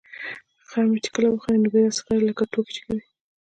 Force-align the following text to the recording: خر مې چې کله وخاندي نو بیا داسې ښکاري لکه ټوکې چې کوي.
خر 0.69 0.83
مې 0.89 0.99
چې 1.03 1.09
کله 1.15 1.27
وخاندي 1.29 1.61
نو 1.63 1.71
بیا 1.73 1.81
داسې 1.85 1.99
ښکاري 2.01 2.23
لکه 2.29 2.43
ټوکې 2.51 2.71
چې 2.75 2.81
کوي. 2.85 3.03